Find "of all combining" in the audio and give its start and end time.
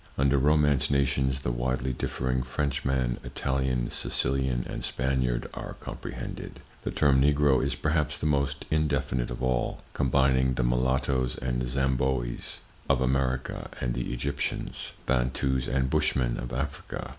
9.29-10.55